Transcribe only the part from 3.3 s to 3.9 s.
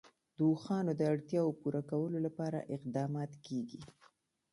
کېږي.